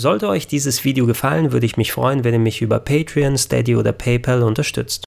Sollte 0.00 0.28
euch 0.28 0.46
dieses 0.46 0.84
Video 0.84 1.06
gefallen, 1.06 1.50
würde 1.50 1.66
ich 1.66 1.76
mich 1.76 1.90
freuen, 1.90 2.22
wenn 2.22 2.32
ihr 2.32 2.38
mich 2.38 2.62
über 2.62 2.78
Patreon, 2.78 3.36
Steady 3.36 3.74
oder 3.74 3.90
PayPal 3.90 4.44
unterstützt. 4.44 5.02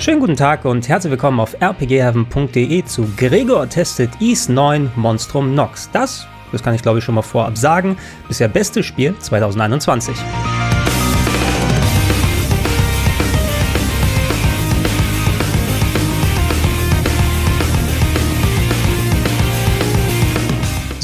Schönen 0.00 0.18
guten 0.18 0.34
Tag 0.34 0.64
und 0.64 0.88
herzlich 0.88 1.12
willkommen 1.12 1.38
auf 1.38 1.54
rpgheaven.de 1.62 2.84
zu 2.84 3.06
Gregor 3.16 3.68
testet 3.68 4.10
Is 4.20 4.48
9 4.48 4.90
Monstrum 4.96 5.54
Nox. 5.54 5.88
Das, 5.92 6.26
das 6.50 6.64
kann 6.64 6.74
ich 6.74 6.82
glaube 6.82 6.98
ich 6.98 7.04
schon 7.04 7.14
mal 7.14 7.22
vorab 7.22 7.56
sagen, 7.56 7.96
bisher 8.26 8.48
beste 8.48 8.82
Spiel 8.82 9.16
2021. 9.20 10.16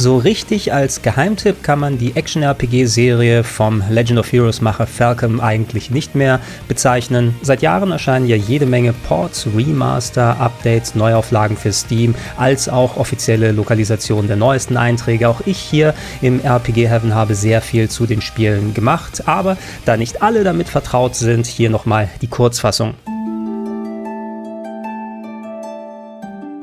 So 0.01 0.16
richtig 0.16 0.73
als 0.73 1.02
Geheimtipp 1.02 1.65
kann 1.65 1.80
man 1.80 1.98
die 1.98 2.15
Action-RPG-Serie 2.15 3.43
vom 3.43 3.83
Legend 3.91 4.20
of 4.20 4.30
Heroes-Macher 4.30 4.87
Falcom 4.87 5.41
eigentlich 5.41 5.91
nicht 5.91 6.15
mehr 6.15 6.39
bezeichnen. 6.69 7.34
Seit 7.43 7.62
Jahren 7.62 7.91
erscheinen 7.91 8.29
ja 8.29 8.37
jede 8.37 8.65
Menge 8.65 8.92
Ports, 8.92 9.48
Remaster, 9.56 10.39
Updates, 10.39 10.95
Neuauflagen 10.95 11.56
für 11.56 11.73
Steam, 11.73 12.15
als 12.37 12.69
auch 12.69 12.97
offizielle 12.97 13.51
Lokalisation 13.51 14.29
der 14.29 14.37
neuesten 14.37 14.77
Einträge. 14.77 15.29
Auch 15.29 15.41
ich 15.47 15.59
hier 15.59 15.95
im 16.23 16.39
RPG 16.45 16.87
Heaven 16.87 17.17
habe 17.17 17.34
sehr 17.34 17.61
viel 17.61 17.91
zu 17.91 18.06
den 18.06 18.20
Spielen 18.20 18.75
gemacht, 18.75 19.25
aber 19.27 19.56
da 19.84 19.97
nicht 19.97 20.23
alle 20.23 20.45
damit 20.45 20.69
vertraut 20.69 21.17
sind, 21.17 21.45
hier 21.45 21.70
nochmal 21.70 22.09
die 22.23 22.28
Kurzfassung. 22.28 22.95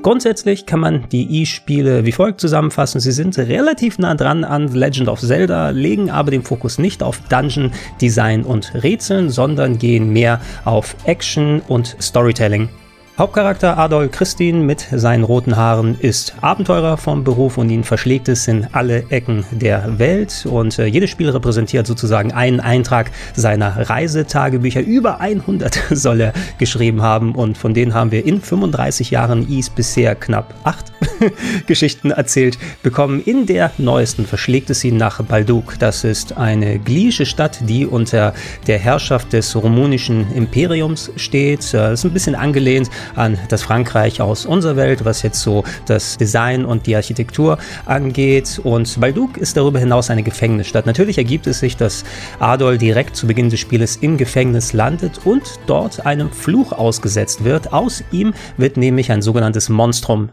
Grundsätzlich 0.06 0.68
kann 0.68 0.82
man 0.82 1.10
die 1.10 1.42
E-Spiele 1.42 2.06
wie 2.06 2.12
folgt 2.12 2.40
zusammenfassen. 2.40 3.02
Sie 3.02 3.12
sind 3.12 3.36
relativ 3.40 3.98
nah 3.98 4.14
dran 4.14 4.44
an 4.44 4.68
Legend 4.68 5.08
of 5.10 5.20
Zelda, 5.20 5.72
legen 5.72 6.12
aber 6.12 6.30
den 6.30 6.44
Fokus 6.44 6.78
nicht 6.78 7.02
auf 7.02 7.22
Dungeon, 7.22 7.72
Design 8.00 8.44
und 8.44 8.72
Rätseln, 8.84 9.32
sondern 9.32 9.80
gehen 9.80 10.14
mehr 10.14 10.42
auf 10.64 10.96
Action 11.06 11.60
und 11.68 11.98
Storytelling. 12.00 12.70
Hauptcharakter 13.18 13.78
Adol 13.78 14.10
Christin 14.10 14.66
mit 14.66 14.88
seinen 14.92 15.24
roten 15.24 15.56
Haaren 15.56 15.98
ist 15.98 16.36
Abenteurer 16.42 16.98
vom 16.98 17.24
Beruf 17.24 17.58
und 17.58 17.70
ihn 17.70 17.86
verschlägt 17.86 18.28
es 18.28 18.46
in 18.50 18.68
alle 18.74 19.06
Ecken 19.10 19.46
der 19.52 20.00
Welt. 20.00 20.46
Und 20.46 20.78
äh, 20.80 20.86
jedes 20.86 21.12
Spiel 21.12 21.30
repräsentiert 21.30 21.88
sozusagen 21.88 22.34
einen 22.34 22.60
Eintrag 22.60 23.12
seiner 23.34 23.90
Reisetagebücher. 23.90 24.82
Über 24.82 25.22
100 25.22 25.80
soll 25.92 26.20
er 26.20 26.34
geschrieben 26.58 27.04
haben 27.04 27.36
und 27.36 27.58
von 27.58 27.74
denen 27.74 27.94
haben 27.94 28.12
wir 28.12 28.26
in 28.26 28.42
35 28.42 29.12
Jahren 29.12 29.50
Is 29.50 29.70
bisher 29.70 30.16
knapp 30.16 30.54
acht 30.66 30.92
Geschichten 31.68 32.12
erzählt 32.12 32.58
bekommen. 32.84 33.22
In 33.24 33.46
der 33.46 33.72
neuesten 33.78 34.26
verschlägt 34.26 34.70
es 34.70 34.84
ihn 34.84 34.98
nach 34.98 35.22
Balduk. 35.24 35.78
Das 35.80 36.04
ist 36.04 36.38
eine 36.38 36.80
gliische 36.80 37.26
Stadt, 37.26 37.60
die 37.68 37.86
unter 37.86 38.34
der 38.68 38.80
Herrschaft 38.80 39.34
des 39.34 39.56
rumunischen 39.56 40.32
Imperiums 40.34 41.12
steht. 41.16 41.74
Das 41.74 41.74
äh, 41.74 41.94
ist 41.94 42.04
ein 42.06 42.12
bisschen 42.12 42.36
angelehnt 42.36 42.90
an 43.16 43.38
das 43.50 43.64
Frankreich 43.64 44.22
aus 44.22 44.46
unserer 44.46 44.76
Welt, 44.76 45.06
was 45.06 45.22
jetzt 45.22 45.42
so 45.42 45.64
das 45.86 46.18
Design 46.18 46.66
und 46.66 46.86
die 46.88 46.96
Architektur 46.96 47.58
angeht. 47.86 48.60
Und 48.64 49.00
Balduk 49.00 49.38
ist 49.38 49.58
darüber 49.58 49.80
hinaus 49.80 50.10
eine 50.10 50.24
Gefängnisstadt. 50.24 50.86
Natürlich 50.86 51.18
ergibt 51.18 51.48
es 51.48 51.60
sich, 51.60 51.78
dass 51.78 52.04
Adol 52.40 52.78
direkt 52.78 53.16
zu 53.16 53.28
Beginn 53.28 53.50
des 53.50 53.60
Spieles 53.60 53.98
im 53.98 54.18
Gefängnis 54.18 54.74
landet 54.74 55.22
und 55.26 55.44
dort 55.68 56.06
einem 56.06 56.32
Fluch 56.32 56.72
ausgesetzt 56.72 57.44
wird. 57.44 57.74
Aus 57.74 58.04
ihm 58.12 58.34
wird 58.58 58.78
nämlich 58.78 59.12
ein 59.12 59.22
sogenanntes 59.22 59.70
Monstrum 59.70 60.30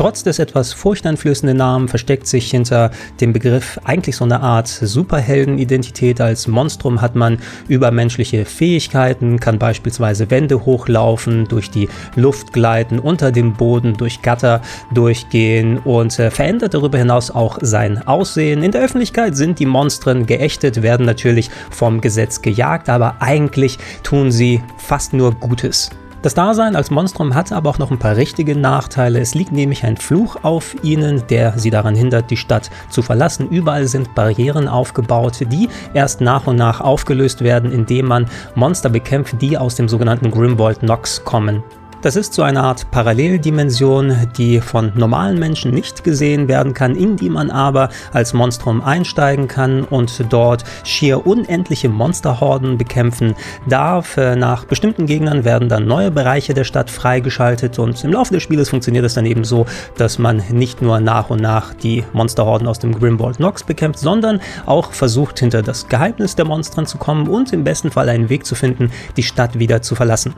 Trotz 0.00 0.22
des 0.22 0.38
etwas 0.38 0.72
furchteinflößenden 0.72 1.58
Namen 1.58 1.86
versteckt 1.86 2.26
sich 2.26 2.50
hinter 2.50 2.90
dem 3.20 3.34
Begriff 3.34 3.78
eigentlich 3.84 4.16
so 4.16 4.24
eine 4.24 4.40
Art 4.40 4.66
Superheldenidentität. 4.66 6.22
Als 6.22 6.48
Monstrum 6.48 7.02
hat 7.02 7.16
man 7.16 7.36
übermenschliche 7.68 8.46
Fähigkeiten, 8.46 9.38
kann 9.40 9.58
beispielsweise 9.58 10.30
Wände 10.30 10.64
hochlaufen, 10.64 11.46
durch 11.48 11.70
die 11.70 11.90
Luft 12.16 12.54
gleiten, 12.54 12.98
unter 12.98 13.30
dem 13.30 13.52
Boden 13.52 13.92
durch 13.92 14.22
Gatter 14.22 14.62
durchgehen 14.94 15.76
und 15.80 16.18
äh, 16.18 16.30
verändert 16.30 16.72
darüber 16.72 16.96
hinaus 16.96 17.30
auch 17.30 17.58
sein 17.60 17.98
Aussehen. 18.06 18.62
In 18.62 18.72
der 18.72 18.80
Öffentlichkeit 18.80 19.36
sind 19.36 19.58
die 19.58 19.66
Monstren 19.66 20.24
geächtet, 20.24 20.80
werden 20.80 21.04
natürlich 21.04 21.50
vom 21.70 22.00
Gesetz 22.00 22.40
gejagt, 22.40 22.88
aber 22.88 23.16
eigentlich 23.20 23.76
tun 24.02 24.32
sie 24.32 24.62
fast 24.78 25.12
nur 25.12 25.34
Gutes. 25.34 25.90
Das 26.22 26.34
Dasein 26.34 26.76
als 26.76 26.90
Monstrum 26.90 27.34
hat 27.34 27.50
aber 27.50 27.70
auch 27.70 27.78
noch 27.78 27.90
ein 27.90 27.98
paar 27.98 28.16
richtige 28.16 28.54
Nachteile. 28.54 29.20
Es 29.20 29.34
liegt 29.34 29.52
nämlich 29.52 29.84
ein 29.84 29.96
Fluch 29.96 30.36
auf 30.42 30.76
ihnen, 30.84 31.22
der 31.30 31.58
sie 31.58 31.70
daran 31.70 31.94
hindert, 31.94 32.30
die 32.30 32.36
Stadt 32.36 32.70
zu 32.90 33.00
verlassen. 33.00 33.48
Überall 33.48 33.86
sind 33.86 34.14
Barrieren 34.14 34.68
aufgebaut, 34.68 35.38
die 35.50 35.70
erst 35.94 36.20
nach 36.20 36.46
und 36.46 36.56
nach 36.56 36.82
aufgelöst 36.82 37.42
werden, 37.42 37.72
indem 37.72 38.04
man 38.04 38.26
Monster 38.54 38.90
bekämpft, 38.90 39.40
die 39.40 39.56
aus 39.56 39.76
dem 39.76 39.88
sogenannten 39.88 40.30
Grimwald 40.30 40.82
Nox 40.82 41.24
kommen. 41.24 41.62
Das 42.02 42.16
ist 42.16 42.32
so 42.32 42.42
eine 42.42 42.62
Art 42.62 42.90
Paralleldimension, 42.90 44.16
die 44.38 44.62
von 44.62 44.90
normalen 44.94 45.38
Menschen 45.38 45.72
nicht 45.72 46.02
gesehen 46.02 46.48
werden 46.48 46.72
kann, 46.72 46.96
in 46.96 47.16
die 47.16 47.28
man 47.28 47.50
aber 47.50 47.90
als 48.14 48.32
Monstrum 48.32 48.82
einsteigen 48.82 49.48
kann 49.48 49.84
und 49.84 50.24
dort 50.30 50.64
schier 50.82 51.26
unendliche 51.26 51.90
Monsterhorden 51.90 52.78
bekämpfen 52.78 53.34
darf. 53.68 54.16
Nach 54.16 54.64
bestimmten 54.64 55.04
Gegnern 55.04 55.44
werden 55.44 55.68
dann 55.68 55.86
neue 55.86 56.10
Bereiche 56.10 56.54
der 56.54 56.64
Stadt 56.64 56.88
freigeschaltet 56.88 57.78
und 57.78 58.02
im 58.02 58.12
Laufe 58.12 58.32
des 58.32 58.42
Spieles 58.42 58.70
funktioniert 58.70 59.04
es 59.04 59.12
dann 59.12 59.26
eben 59.26 59.44
so, 59.44 59.66
dass 59.98 60.18
man 60.18 60.42
nicht 60.50 60.80
nur 60.80 61.00
nach 61.00 61.28
und 61.28 61.42
nach 61.42 61.74
die 61.74 62.02
Monsterhorden 62.14 62.66
aus 62.66 62.78
dem 62.78 62.98
Grimwald 62.98 63.40
Nox 63.40 63.62
bekämpft, 63.62 63.98
sondern 63.98 64.40
auch 64.64 64.92
versucht, 64.92 65.38
hinter 65.38 65.60
das 65.60 65.86
Geheimnis 65.86 66.34
der 66.34 66.46
Monstern 66.46 66.86
zu 66.86 66.96
kommen 66.96 67.28
und 67.28 67.52
im 67.52 67.62
besten 67.62 67.90
Fall 67.90 68.08
einen 68.08 68.30
Weg 68.30 68.46
zu 68.46 68.54
finden, 68.54 68.90
die 69.18 69.22
Stadt 69.22 69.58
wieder 69.58 69.82
zu 69.82 69.94
verlassen. 69.94 70.34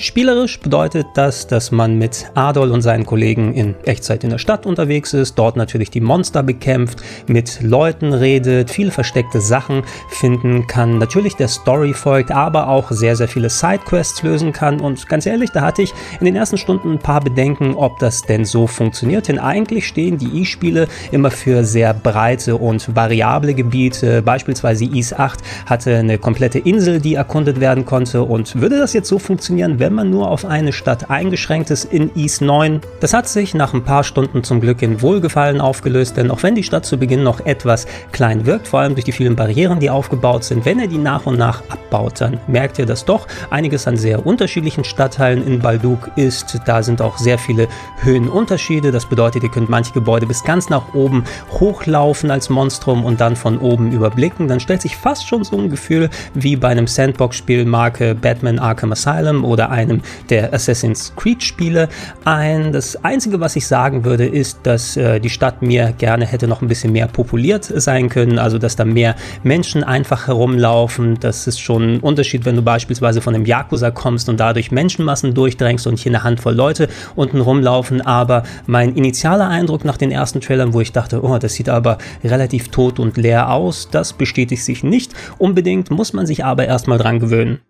Spielerisch 0.00 0.60
bedeutet 0.60 1.08
das, 1.14 1.48
dass 1.48 1.72
man 1.72 1.98
mit 1.98 2.30
Adol 2.34 2.70
und 2.70 2.82
seinen 2.82 3.04
Kollegen 3.04 3.52
in 3.54 3.74
Echtzeit 3.84 4.22
in 4.22 4.30
der 4.30 4.38
Stadt 4.38 4.64
unterwegs 4.64 5.12
ist, 5.12 5.36
dort 5.36 5.56
natürlich 5.56 5.90
die 5.90 6.00
Monster 6.00 6.44
bekämpft, 6.44 7.02
mit 7.26 7.60
Leuten 7.62 8.12
redet, 8.12 8.70
viele 8.70 8.92
versteckte 8.92 9.40
Sachen 9.40 9.82
finden 10.08 10.68
kann, 10.68 10.98
natürlich 10.98 11.34
der 11.34 11.48
Story 11.48 11.94
folgt, 11.94 12.30
aber 12.30 12.68
auch 12.68 12.92
sehr, 12.92 13.16
sehr 13.16 13.26
viele 13.26 13.50
Sidequests 13.50 14.22
lösen 14.22 14.52
kann. 14.52 14.80
Und 14.80 15.08
ganz 15.08 15.26
ehrlich, 15.26 15.50
da 15.50 15.62
hatte 15.62 15.82
ich 15.82 15.92
in 16.20 16.26
den 16.26 16.36
ersten 16.36 16.58
Stunden 16.58 16.92
ein 16.92 16.98
paar 17.00 17.20
Bedenken, 17.20 17.74
ob 17.74 17.98
das 17.98 18.22
denn 18.22 18.44
so 18.44 18.68
funktioniert. 18.68 19.26
Denn 19.26 19.40
eigentlich 19.40 19.88
stehen 19.88 20.16
die 20.16 20.42
E-Spiele 20.42 20.86
immer 21.10 21.32
für 21.32 21.64
sehr 21.64 21.92
breite 21.92 22.56
und 22.56 22.94
variable 22.94 23.52
Gebiete. 23.52 24.22
Beispielsweise 24.22 24.84
Is 24.84 25.12
8 25.12 25.40
hatte 25.66 25.96
eine 25.96 26.18
komplette 26.18 26.60
Insel, 26.60 27.00
die 27.00 27.16
erkundet 27.16 27.58
werden 27.58 27.84
konnte. 27.84 28.22
Und 28.22 28.60
würde 28.60 28.78
das 28.78 28.92
jetzt 28.92 29.08
so 29.08 29.18
funktionieren, 29.18 29.80
wenn 29.80 29.87
wenn 29.88 29.94
man 29.94 30.10
nur 30.10 30.30
auf 30.30 30.44
eine 30.44 30.74
Stadt 30.74 31.08
eingeschränkt 31.08 31.70
ist 31.70 31.86
in 31.86 32.14
East 32.14 32.42
9. 32.42 32.82
Das 33.00 33.14
hat 33.14 33.26
sich 33.26 33.54
nach 33.54 33.72
ein 33.72 33.84
paar 33.84 34.04
Stunden 34.04 34.44
zum 34.44 34.60
Glück 34.60 34.82
in 34.82 35.00
Wohlgefallen 35.00 35.62
aufgelöst, 35.62 36.18
denn 36.18 36.30
auch 36.30 36.42
wenn 36.42 36.54
die 36.54 36.62
Stadt 36.62 36.84
zu 36.84 36.98
Beginn 36.98 37.22
noch 37.22 37.46
etwas 37.46 37.86
klein 38.12 38.44
wirkt, 38.44 38.68
vor 38.68 38.80
allem 38.80 38.94
durch 38.94 39.06
die 39.06 39.12
vielen 39.12 39.34
Barrieren, 39.34 39.80
die 39.80 39.88
aufgebaut 39.88 40.44
sind, 40.44 40.66
wenn 40.66 40.78
er 40.78 40.88
die 40.88 40.98
nach 40.98 41.24
und 41.24 41.38
nach 41.38 41.62
abbaut, 41.70 42.20
dann 42.20 42.38
merkt 42.48 42.78
ihr, 42.78 42.84
dass 42.84 43.06
doch 43.06 43.26
einiges 43.48 43.88
an 43.88 43.96
sehr 43.96 44.26
unterschiedlichen 44.26 44.84
Stadtteilen 44.84 45.46
in 45.46 45.60
Balduk 45.60 46.10
ist. 46.16 46.60
Da 46.66 46.82
sind 46.82 47.00
auch 47.00 47.16
sehr 47.16 47.38
viele 47.38 47.66
Höhenunterschiede. 48.02 48.92
Das 48.92 49.06
bedeutet, 49.06 49.42
ihr 49.42 49.50
könnt 49.50 49.70
manche 49.70 49.94
Gebäude 49.94 50.26
bis 50.26 50.44
ganz 50.44 50.68
nach 50.68 50.92
oben 50.92 51.24
hochlaufen 51.52 52.30
als 52.30 52.50
Monstrum 52.50 53.06
und 53.06 53.22
dann 53.22 53.36
von 53.36 53.56
oben 53.56 53.90
überblicken. 53.90 54.48
Dann 54.48 54.60
stellt 54.60 54.82
sich 54.82 54.98
fast 54.98 55.26
schon 55.26 55.44
so 55.44 55.56
ein 55.56 55.70
Gefühl 55.70 56.10
wie 56.34 56.56
bei 56.56 56.68
einem 56.68 56.86
Sandbox-Spiel 56.86 57.64
Marke 57.64 58.14
Batman 58.14 58.58
Arkham 58.58 58.92
Asylum 58.92 59.46
oder 59.46 59.70
einem 59.78 60.02
der 60.28 60.52
Assassin's 60.52 61.12
Creed 61.16 61.42
Spiele 61.42 61.88
ein. 62.24 62.72
Das 62.72 63.02
Einzige, 63.04 63.40
was 63.40 63.56
ich 63.56 63.66
sagen 63.66 64.04
würde, 64.04 64.26
ist, 64.26 64.60
dass 64.64 64.96
äh, 64.96 65.20
die 65.20 65.30
Stadt 65.30 65.62
mir 65.62 65.94
gerne 65.96 66.26
hätte 66.26 66.48
noch 66.48 66.62
ein 66.62 66.68
bisschen 66.68 66.92
mehr 66.92 67.06
populiert 67.06 67.64
sein 67.64 68.08
können, 68.08 68.38
also 68.38 68.58
dass 68.58 68.76
da 68.76 68.84
mehr 68.84 69.14
Menschen 69.42 69.84
einfach 69.84 70.26
herumlaufen. 70.26 71.18
Das 71.20 71.46
ist 71.46 71.60
schon 71.60 71.94
ein 71.94 72.00
Unterschied, 72.00 72.44
wenn 72.44 72.56
du 72.56 72.62
beispielsweise 72.62 73.20
von 73.20 73.34
einem 73.34 73.46
Yakuza 73.46 73.90
kommst 73.90 74.28
und 74.28 74.40
dadurch 74.40 74.70
Menschenmassen 74.70 75.34
durchdrängst 75.34 75.86
und 75.86 75.98
hier 75.98 76.10
eine 76.10 76.24
Handvoll 76.24 76.54
Leute 76.54 76.88
unten 77.14 77.40
rumlaufen. 77.40 78.00
Aber 78.00 78.42
mein 78.66 78.94
initialer 78.94 79.48
Eindruck 79.48 79.84
nach 79.84 79.96
den 79.96 80.10
ersten 80.10 80.40
Trailern, 80.40 80.74
wo 80.74 80.80
ich 80.80 80.92
dachte, 80.92 81.22
oh, 81.22 81.38
das 81.38 81.54
sieht 81.54 81.68
aber 81.68 81.98
relativ 82.24 82.68
tot 82.68 82.98
und 82.98 83.16
leer 83.16 83.50
aus, 83.50 83.88
das 83.90 84.12
bestätigt 84.12 84.64
sich 84.64 84.82
nicht 84.82 85.12
unbedingt, 85.38 85.90
muss 85.90 86.12
man 86.12 86.26
sich 86.26 86.44
aber 86.44 86.66
erstmal 86.66 86.98
dran 86.98 87.20
gewöhnen. 87.20 87.60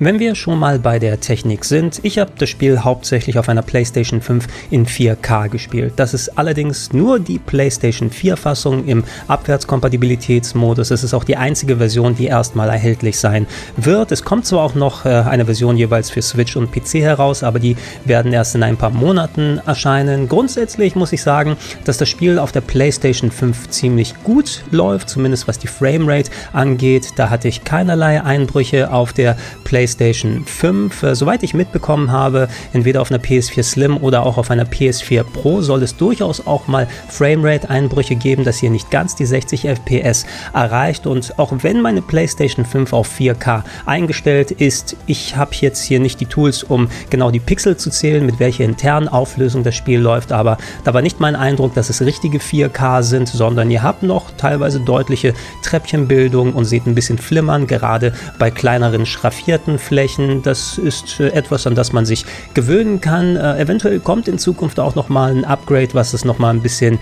Wenn 0.00 0.20
wir 0.20 0.36
schon 0.36 0.60
mal 0.60 0.78
bei 0.78 1.00
der 1.00 1.18
Technik 1.18 1.64
sind, 1.64 1.98
ich 2.04 2.20
habe 2.20 2.30
das 2.38 2.48
Spiel 2.48 2.84
hauptsächlich 2.84 3.36
auf 3.36 3.48
einer 3.48 3.62
PlayStation 3.62 4.20
5 4.20 4.46
in 4.70 4.86
4K 4.86 5.48
gespielt. 5.48 5.94
Das 5.96 6.14
ist 6.14 6.38
allerdings 6.38 6.92
nur 6.92 7.18
die 7.18 7.40
PlayStation 7.40 8.08
4 8.08 8.36
Fassung 8.36 8.86
im 8.86 9.02
Abwärtskompatibilitätsmodus. 9.26 10.92
Es 10.92 11.02
ist 11.02 11.14
auch 11.14 11.24
die 11.24 11.36
einzige 11.36 11.78
Version, 11.78 12.14
die 12.14 12.26
erstmal 12.26 12.68
erhältlich 12.68 13.18
sein 13.18 13.48
wird. 13.76 14.12
Es 14.12 14.22
kommt 14.22 14.46
zwar 14.46 14.62
auch 14.62 14.76
noch 14.76 15.04
äh, 15.04 15.08
eine 15.08 15.46
Version 15.46 15.76
jeweils 15.76 16.10
für 16.10 16.22
Switch 16.22 16.56
und 16.56 16.70
PC 16.70 17.00
heraus, 17.00 17.42
aber 17.42 17.58
die 17.58 17.76
werden 18.04 18.32
erst 18.32 18.54
in 18.54 18.62
ein 18.62 18.76
paar 18.76 18.90
Monaten 18.90 19.60
erscheinen. 19.66 20.28
Grundsätzlich 20.28 20.94
muss 20.94 21.12
ich 21.12 21.22
sagen, 21.22 21.56
dass 21.84 21.98
das 21.98 22.08
Spiel 22.08 22.38
auf 22.38 22.52
der 22.52 22.60
PlayStation 22.60 23.32
5 23.32 23.70
ziemlich 23.70 24.14
gut 24.22 24.62
läuft, 24.70 25.08
zumindest 25.08 25.48
was 25.48 25.58
die 25.58 25.66
Framerate 25.66 26.30
angeht. 26.52 27.14
Da 27.16 27.30
hatte 27.30 27.48
ich 27.48 27.64
keinerlei 27.64 28.22
Einbrüche 28.22 28.92
auf 28.92 29.12
der 29.12 29.36
PlayStation 29.64 29.87
PlayStation 29.88 30.44
5. 30.44 31.02
Äh, 31.02 31.14
soweit 31.14 31.42
ich 31.42 31.54
mitbekommen 31.54 32.12
habe, 32.12 32.48
entweder 32.74 33.00
auf 33.00 33.10
einer 33.10 33.22
PS4 33.22 33.62
Slim 33.62 33.96
oder 33.96 34.26
auch 34.26 34.36
auf 34.36 34.50
einer 34.50 34.64
PS4 34.64 35.22
Pro 35.24 35.62
soll 35.62 35.82
es 35.82 35.96
durchaus 35.96 36.46
auch 36.46 36.68
mal 36.68 36.86
Framerate-Einbrüche 37.08 38.16
geben, 38.16 38.44
dass 38.44 38.58
hier 38.58 38.68
nicht 38.68 38.90
ganz 38.90 39.16
die 39.16 39.24
60 39.24 39.66
FPS 39.66 40.26
erreicht. 40.52 41.06
Und 41.06 41.38
auch 41.38 41.52
wenn 41.62 41.80
meine 41.80 42.02
PlayStation 42.02 42.66
5 42.66 42.92
auf 42.92 43.08
4K 43.18 43.62
eingestellt 43.86 44.50
ist, 44.50 44.94
ich 45.06 45.36
habe 45.36 45.52
jetzt 45.54 45.82
hier 45.82 46.00
nicht 46.00 46.20
die 46.20 46.26
Tools, 46.26 46.62
um 46.62 46.88
genau 47.08 47.30
die 47.30 47.40
Pixel 47.40 47.78
zu 47.78 47.88
zählen, 47.88 48.26
mit 48.26 48.38
welcher 48.38 48.64
internen 48.64 49.08
Auflösung 49.08 49.62
das 49.62 49.74
Spiel 49.74 50.00
läuft, 50.00 50.32
aber 50.32 50.58
da 50.84 50.92
war 50.92 51.00
nicht 51.00 51.18
mein 51.18 51.34
Eindruck, 51.34 51.72
dass 51.74 51.88
es 51.88 52.02
richtige 52.02 52.38
4K 52.38 53.02
sind, 53.02 53.28
sondern 53.28 53.70
ihr 53.70 53.82
habt 53.82 54.02
noch 54.02 54.32
teilweise 54.36 54.80
deutliche 54.80 55.32
Treppchenbildung 55.62 56.52
und 56.52 56.66
seht 56.66 56.86
ein 56.86 56.94
bisschen 56.94 57.16
flimmern, 57.16 57.66
gerade 57.66 58.12
bei 58.38 58.50
kleineren 58.50 59.06
schraffierten 59.06 59.77
Flächen. 59.78 60.42
Das 60.42 60.78
ist 60.78 61.20
äh, 61.20 61.28
etwas, 61.28 61.66
an 61.66 61.74
das 61.74 61.92
man 61.92 62.06
sich 62.06 62.24
gewöhnen 62.54 63.00
kann. 63.00 63.36
Äh, 63.36 63.58
eventuell 63.60 64.00
kommt 64.00 64.28
in 64.28 64.38
Zukunft 64.38 64.80
auch 64.80 64.94
noch 64.94 65.08
mal 65.08 65.30
ein 65.30 65.44
Upgrade, 65.44 65.94
was 65.94 66.12
es 66.12 66.24
noch 66.24 66.38
mal 66.38 66.50
ein 66.50 66.62
bisschen 66.62 66.98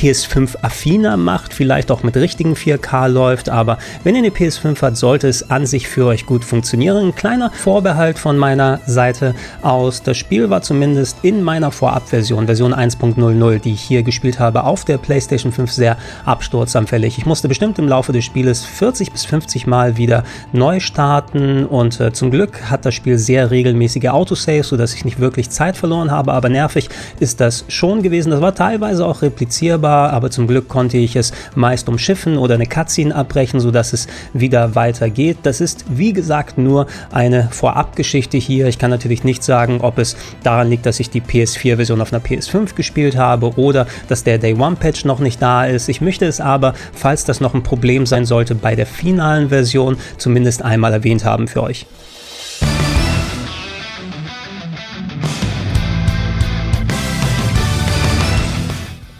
PS5 0.00 0.56
affiner 0.62 1.18
macht, 1.18 1.52
vielleicht 1.52 1.90
auch 1.90 2.02
mit 2.02 2.16
richtigen 2.16 2.54
4K 2.54 3.06
läuft, 3.06 3.50
aber 3.50 3.76
wenn 4.02 4.14
ihr 4.14 4.20
eine 4.20 4.30
PS5 4.30 4.80
habt, 4.80 4.96
sollte 4.96 5.28
es 5.28 5.50
an 5.50 5.66
sich 5.66 5.88
für 5.88 6.06
euch 6.06 6.24
gut 6.24 6.42
funktionieren. 6.42 7.08
Ein 7.08 7.14
kleiner 7.14 7.50
Vorbehalt 7.50 8.18
von 8.18 8.38
meiner 8.38 8.80
Seite 8.86 9.34
aus. 9.60 10.02
Das 10.02 10.16
Spiel 10.16 10.48
war 10.48 10.62
zumindest 10.62 11.18
in 11.20 11.42
meiner 11.42 11.70
Vorabversion, 11.70 12.46
Version 12.46 12.72
1.00, 12.72 13.58
die 13.58 13.74
ich 13.74 13.82
hier 13.82 14.02
gespielt 14.02 14.38
habe, 14.38 14.64
auf 14.64 14.86
der 14.86 14.96
PlayStation 14.96 15.52
5 15.52 15.70
sehr 15.70 15.98
absturzanfällig. 16.24 17.18
Ich 17.18 17.26
musste 17.26 17.48
bestimmt 17.48 17.78
im 17.78 17.86
Laufe 17.86 18.12
des 18.12 18.24
Spieles 18.24 18.64
40 18.64 19.12
bis 19.12 19.26
50 19.26 19.66
Mal 19.66 19.98
wieder 19.98 20.24
neu 20.54 20.80
starten 20.80 21.66
und 21.66 22.00
äh, 22.00 22.10
zum 22.14 22.30
Glück 22.30 22.70
hat 22.70 22.86
das 22.86 22.94
Spiel 22.94 23.18
sehr 23.18 23.50
regelmäßige 23.50 24.06
Autosaves, 24.06 24.68
sodass 24.68 24.94
ich 24.94 25.04
nicht 25.04 25.20
wirklich 25.20 25.50
Zeit 25.50 25.76
verloren 25.76 26.10
habe, 26.10 26.32
aber 26.32 26.48
nervig 26.48 26.88
ist 27.18 27.42
das 27.42 27.66
schon 27.68 28.02
gewesen. 28.02 28.30
Das 28.30 28.40
war 28.40 28.54
teilweise 28.54 29.04
auch 29.04 29.20
replizierbar 29.20 29.89
war, 29.90 30.12
aber 30.12 30.30
zum 30.30 30.46
Glück 30.46 30.68
konnte 30.68 30.98
ich 30.98 31.16
es 31.16 31.32
meist 31.56 31.88
umschiffen 31.88 32.38
oder 32.38 32.54
eine 32.54 32.66
Cutscene 32.66 33.12
abbrechen, 33.12 33.58
sodass 33.58 33.92
es 33.92 34.06
wieder 34.32 34.76
weitergeht. 34.76 35.38
Das 35.42 35.60
ist 35.60 35.84
wie 35.88 36.12
gesagt 36.12 36.58
nur 36.58 36.86
eine 37.10 37.48
Vorabgeschichte 37.50 38.38
hier. 38.38 38.68
Ich 38.68 38.78
kann 38.78 38.90
natürlich 38.90 39.24
nicht 39.24 39.42
sagen, 39.42 39.80
ob 39.80 39.98
es 39.98 40.16
daran 40.44 40.70
liegt, 40.70 40.86
dass 40.86 41.00
ich 41.00 41.10
die 41.10 41.20
PS4-Version 41.20 42.00
auf 42.00 42.12
einer 42.12 42.22
PS5 42.22 42.76
gespielt 42.76 43.16
habe 43.16 43.58
oder 43.58 43.88
dass 44.06 44.22
der 44.22 44.38
Day 44.38 44.54
One 44.54 44.76
Patch 44.76 45.04
noch 45.04 45.18
nicht 45.18 45.42
da 45.42 45.66
ist. 45.66 45.88
Ich 45.88 46.00
möchte 46.00 46.24
es 46.24 46.40
aber, 46.40 46.74
falls 46.92 47.24
das 47.24 47.40
noch 47.40 47.54
ein 47.54 47.64
Problem 47.64 48.06
sein 48.06 48.24
sollte, 48.26 48.54
bei 48.54 48.76
der 48.76 48.86
finalen 48.86 49.48
Version 49.48 49.96
zumindest 50.18 50.62
einmal 50.62 50.92
erwähnt 50.92 51.24
haben 51.24 51.48
für 51.48 51.64
euch. 51.64 51.86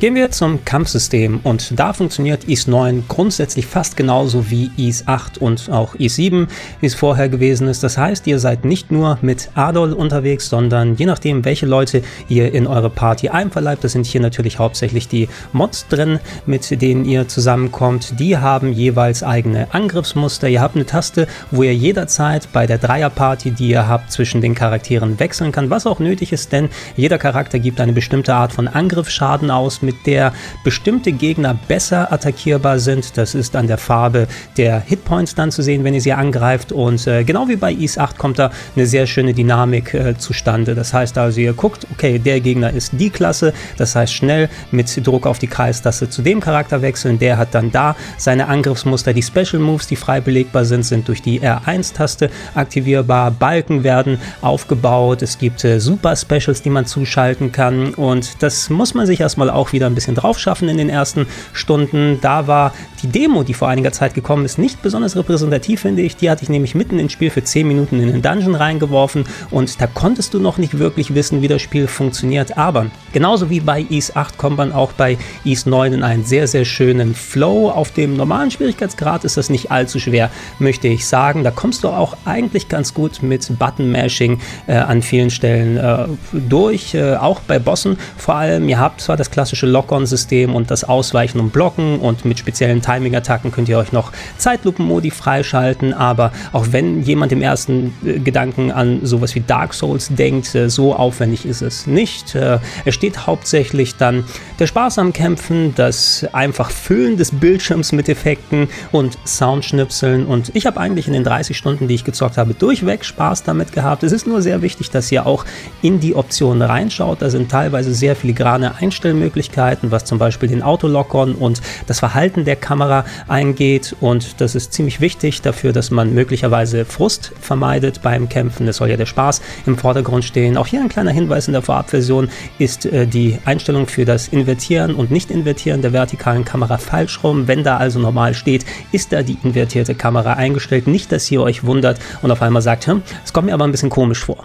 Gehen 0.00 0.14
wir 0.14 0.31
zum 0.31 0.64
Kampfsystem 0.64 1.41
und 1.43 1.79
da 1.79 1.93
funktioniert 1.93 2.44
IS 2.44 2.67
9 2.67 3.05
grundsätzlich 3.06 3.67
fast 3.67 3.99
genauso 3.99 4.50
wie 4.50 4.70
IS 4.79 5.06
8 5.06 5.37
und 5.37 5.69
auch 5.70 5.94
IS 5.94 6.14
7, 6.14 6.49
wie 6.81 6.87
es 6.87 6.94
vorher 6.94 7.29
gewesen 7.29 7.69
ist. 7.69 7.82
Das 7.82 7.99
heißt, 7.99 8.26
ihr 8.26 8.38
seid 8.38 8.64
nicht 8.64 8.91
nur 8.91 9.19
mit 9.20 9.50
Adol 9.56 9.93
unterwegs, 9.93 10.49
sondern 10.49 10.94
je 10.94 11.05
nachdem, 11.05 11.44
welche 11.44 11.67
Leute 11.67 12.00
ihr 12.31 12.55
in 12.55 12.67
eure 12.67 12.88
Party 12.88 13.29
einverleibt, 13.29 13.85
das 13.85 13.93
sind 13.93 14.06
hier 14.06 14.23
natürlich 14.23 14.58
hauptsächlich 14.58 15.06
die 15.06 15.29
Mods 15.52 15.87
drin, 15.88 16.19
mit 16.46 16.81
denen 16.81 17.05
ihr 17.05 17.29
zusammenkommt. 17.29 18.19
Die 18.19 18.38
haben 18.38 18.73
jeweils 18.73 19.23
eigene 19.23 19.67
Angriffsmuster. 19.75 20.49
Ihr 20.49 20.62
habt 20.62 20.76
eine 20.76 20.87
Taste, 20.87 21.29
wo 21.50 21.62
ihr 21.62 21.75
jederzeit 21.75 22.49
bei 22.55 22.67
der 22.67 22.79
Dreierparty, 22.79 23.50
die 23.50 23.69
ihr 23.69 23.87
habt, 23.87 24.11
zwischen 24.11 24.41
den 24.41 24.55
Charakteren 24.55 25.20
wechseln 25.20 25.53
kann, 25.53 25.69
was 25.69 25.87
auch 25.87 25.99
nötig 25.99 26.32
ist, 26.32 26.53
denn 26.53 26.70
jeder 26.96 27.19
Charakter 27.19 27.58
gibt 27.58 27.82
eine 27.82 27.93
bestimmte 27.93 28.32
Art 28.32 28.55
von 28.55 28.67
Angriffsschaden 28.67 29.50
aus, 29.50 29.82
mit 29.82 29.89
der 29.92 30.32
bestimmte 30.64 31.12
Gegner 31.12 31.58
besser 31.69 32.12
attackierbar 32.12 32.78
sind. 32.78 33.16
Das 33.16 33.34
ist 33.34 33.56
an 33.56 33.66
der 33.66 33.78
Farbe 33.78 34.26
der 34.56 34.81
Hitpoints 34.81 35.34
dann 35.34 35.50
zu 35.50 35.62
sehen, 35.62 35.84
wenn 35.84 35.94
ihr 35.94 36.00
sie 36.00 36.12
angreift. 36.12 36.72
Und 36.72 37.06
äh, 37.06 37.25
genau 37.25 37.48
wie 37.48 37.56
bei 37.56 37.72
Is 37.72 37.98
8 37.98 38.19
kommt 38.19 38.38
da 38.38 38.50
eine 38.76 38.87
sehr 38.87 39.06
schöne 39.06 39.34
Dynamik 39.34 39.94
äh, 39.94 40.16
zustande. 40.16 40.75
Das 40.75 40.92
heißt 40.92 41.16
also, 41.19 41.40
ihr 41.40 41.52
guckt, 41.52 41.87
okay, 41.92 42.19
der 42.19 42.40
Gegner 42.40 42.72
ist 42.72 42.92
die 42.98 43.10
Klasse. 43.10 43.52
Das 43.76 43.94
heißt, 43.96 44.12
schnell 44.12 44.48
mit 44.70 45.06
Druck 45.06 45.26
auf 45.26 45.38
die 45.38 45.46
Kreistaste 45.46 46.10
zu 46.10 46.22
dem 46.22 46.40
Charakter 46.40 46.82
wechseln. 46.82 47.19
Der 47.19 47.38
hat 47.38 47.54
dann 47.54 47.70
da 47.70 47.96
seine 48.19 48.48
Angriffsmuster. 48.48 49.12
Die 49.12 49.22
Special 49.22 49.60
Moves, 49.60 49.86
die 49.86 49.96
frei 49.96 50.20
belegbar 50.20 50.64
sind, 50.64 50.84
sind 50.84 51.08
durch 51.08 51.22
die 51.22 51.40
R1-Taste 51.40 52.31
aktivierbar. 52.54 53.31
Balken 53.31 53.84
werden 53.84 54.19
aufgebaut. 54.43 55.22
Es 55.22 55.38
gibt 55.38 55.64
äh, 55.64 55.81
Super 55.81 56.16
Specials, 56.16 56.62
die 56.62 56.70
man 56.70 56.86
zuschalten 56.86 57.52
kann. 57.52 57.94
Und 57.94 58.43
das 58.43 58.70
muss 58.70 58.94
man 58.94 59.06
sich 59.06 59.20
erstmal 59.20 59.50
auch 59.50 59.72
wieder 59.72 59.80
wieder 59.81 59.87
ein 59.87 59.94
bisschen 59.94 60.15
drauf 60.15 60.38
schaffen 60.38 60.69
in 60.69 60.77
den 60.77 60.91
ersten 60.91 61.27
Stunden. 61.53 62.19
Da 62.21 62.47
war 62.47 62.73
die 63.03 63.09
Demo, 63.09 63.43
die 63.43 63.55
vor 63.55 63.69
einiger 63.69 63.93
Zeit 63.93 64.15
gekommen 64.15 64.44
ist, 64.44 64.59
nicht 64.59 64.82
besonders 64.82 65.17
repräsentativ, 65.17 65.81
finde 65.81 66.03
ich. 66.03 66.17
Die 66.17 66.31
hatte 66.31 66.43
ich 66.43 66.50
nämlich 66.50 66.75
mitten 66.75 66.99
ins 66.99 67.12
Spiel 67.12 67.31
für 67.31 67.43
10 67.43 67.67
Minuten 67.67 67.99
in 67.99 68.12
den 68.12 68.23
Dungeon 68.23 68.55
reingeworfen 68.55 69.25
und 69.50 69.81
da 69.81 69.87
konntest 69.87 70.35
du 70.35 70.38
noch 70.38 70.59
nicht 70.59 70.79
wirklich 70.79 71.15
wissen, 71.15 71.41
wie 71.41 71.49
das 71.49 71.62
Spiel 71.62 71.87
funktioniert. 71.87 72.59
Aber 72.59 72.87
genauso 73.12 73.49
wie 73.49 73.61
bei 73.61 73.87
Ease 73.88 74.15
8 74.15 74.37
kommt 74.37 74.59
man 74.59 74.73
auch 74.73 74.93
bei 74.93 75.17
Ease 75.44 75.69
9 75.69 75.94
in 75.94 76.03
einen 76.03 76.25
sehr, 76.25 76.47
sehr 76.47 76.67
schönen 76.67 77.15
Flow. 77.15 77.71
Auf 77.71 77.93
dem 77.93 78.17
normalen 78.17 78.50
Schwierigkeitsgrad 78.50 79.25
ist 79.25 79.38
das 79.38 79.49
nicht 79.49 79.71
allzu 79.71 79.99
schwer, 79.99 80.31
möchte 80.59 80.88
ich 80.88 81.06
sagen. 81.06 81.43
Da 81.43 81.50
kommst 81.50 81.85
du 81.85 81.88
auch 81.88 82.17
eigentlich 82.27 82.69
ganz 82.69 82.93
gut 82.93 83.23
mit 83.23 83.59
Button-Mashing 83.59 84.41
äh, 84.67 84.75
an 84.75 85.00
vielen 85.00 85.31
Stellen 85.31 85.79
äh, 85.79 86.06
durch, 86.32 86.94
äh, 86.94 87.15
auch 87.15 87.41
bei 87.41 87.59
Bossen 87.59 87.96
vor 88.19 88.34
allem. 88.34 88.69
Ihr 88.69 88.79
habt 88.79 89.01
zwar 89.01 89.17
das 89.17 89.31
klassische 89.31 89.67
Lock-on-System 89.70 90.55
und 90.55 90.70
das 90.70 90.84
Ausweichen 90.84 91.41
und 91.41 91.53
Blocken 91.53 91.98
und 91.98 92.24
mit 92.24 92.39
speziellen 92.39 92.82
Timing-Attacken 92.82 93.53
könnt 93.53 93.69
ihr 93.69 93.79
euch 93.79 93.93
noch 93.93 94.12
Zeitlupen-Modi 94.39 95.10
freischalten, 95.10 95.94
aber 95.94 96.32
auch 96.53 96.69
wenn 96.70 97.03
jemand 97.03 97.32
im 97.32 97.43
ersten 97.43 97.94
äh, 98.05 98.19
Gedanken 98.19 98.70
an 98.70 99.00
sowas 99.03 99.34
wie 99.34 99.41
Dark 99.41 99.74
Souls 99.74 100.08
denkt, 100.10 100.55
äh, 100.55 100.69
so 100.69 100.94
aufwendig 100.94 101.46
ist 101.46 101.62
es 101.62 101.86
nicht. 101.86 102.34
Äh, 102.34 102.58
es 102.84 102.94
steht 102.94 103.27
hauptsächlich 103.27 103.96
dann 103.96 104.24
der 104.58 104.67
Spaß 104.67 104.98
am 104.98 105.12
Kämpfen, 105.12 105.74
das 105.74 106.27
einfach 106.32 106.70
Füllen 106.70 107.17
des 107.17 107.31
Bildschirms 107.31 107.93
mit 107.93 108.08
Effekten 108.08 108.69
und 108.93 109.19
Soundschnipseln 109.24 110.27
und 110.27 110.50
ich 110.55 110.67
habe 110.67 110.81
eigentlich 110.81 111.06
in 111.06 111.12
den 111.12 111.24
30 111.24 111.56
Stunden, 111.56 111.89
die 111.89 111.94
ich 111.94 112.05
gezockt 112.05 112.36
habe, 112.36 112.55
durchweg 112.55 113.05
Spaß 113.05 113.44
damit 113.44 113.72
gehabt. 113.72 114.03
Es 114.03 114.12
ist 114.12 114.27
nur 114.27 114.43
sehr 114.43 114.62
wichtig, 114.62 114.91
dass 114.91 115.10
ihr 115.12 115.27
auch 115.27 115.44
in 115.82 116.00
die 116.00 116.15
Optionen 116.15 116.62
reinschaut. 116.62 117.22
Da 117.22 117.31
sind 117.31 117.50
teilweise 117.50 117.94
sehr 117.94 118.17
filigrane 118.17 118.77
Einstellmöglichkeiten 118.77 119.59
Möglichkeiten, 119.60 119.90
was 119.90 120.05
zum 120.05 120.19
Beispiel 120.19 120.48
den 120.48 120.62
Autolockern 120.62 121.34
und 121.34 121.60
das 121.86 121.98
Verhalten 121.98 122.44
der 122.44 122.56
Kamera 122.56 123.05
eingeht. 123.29 123.94
Und 124.00 124.40
das 124.40 124.55
ist 124.55 124.72
ziemlich 124.72 125.00
wichtig 125.00 125.43
dafür, 125.43 125.72
dass 125.72 125.90
man 125.90 126.14
möglicherweise 126.14 126.84
Frust 126.84 127.32
vermeidet 127.40 128.00
beim 128.02 128.29
Kämpfen. 128.29 128.67
Es 128.69 128.79
soll 128.79 128.88
ja 128.88 128.96
der 128.96 129.06
Spaß 129.06 129.43
im 129.67 129.76
Vordergrund 129.76 130.24
stehen. 130.24 130.56
Auch 130.56 130.67
hier 130.67 130.81
ein 130.81 130.88
kleiner 130.88 131.10
Hinweis 131.10 131.46
in 131.46 131.52
der 131.52 131.62
Vorabversion 131.62 132.31
ist 132.58 132.86
äh, 132.86 133.06
die 133.06 133.38
Einstellung 133.44 133.86
für 133.86 134.05
das 134.05 134.29
Invertieren 134.29 134.94
und 134.94 135.10
Nicht-Invertieren 135.10 135.82
der 135.82 135.93
vertikalen 135.93 136.44
Kamera 136.44 136.79
falsch 136.79 137.22
rum. 137.22 137.46
Wenn 137.46 137.62
da 137.62 137.76
also 137.76 137.98
normal 137.98 138.34
steht, 138.34 138.64
ist 138.93 139.12
da 139.12 139.22
die 139.22 139.38
invertierte 139.43 139.94
Kamera 139.94 140.34
eingestellt. 140.34 140.86
Nicht, 140.86 141.12
dass 141.12 141.31
ihr 141.31 141.43
euch 141.43 141.64
wundert 141.64 141.98
und 142.22 142.31
auf 142.31 142.40
einmal 142.40 142.62
sagt, 142.62 142.86
hm, 142.86 143.02
es 143.24 143.32
kommt 143.32 143.46
mir 143.46 143.55
aber 143.55 143.64
ein 143.64 143.72
bisschen 143.72 143.90
komisch 143.90 144.24
vor. 144.24 144.43